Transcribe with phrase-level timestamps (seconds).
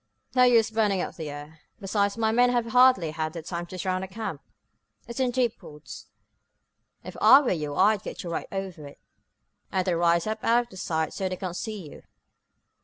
[0.33, 1.59] "No use burning up the air.
[1.79, 4.41] Besides, my men have hardly had time to surround the camp.
[5.07, 6.07] It's in deep woods.
[7.03, 8.99] If I were you I'd get right over it,
[9.71, 12.01] and then rise up out of sight so they can't see you.